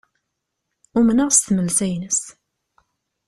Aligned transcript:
Umneɣ 0.97 1.29
s 1.31 1.37
tmelsa-ines. 1.39 2.21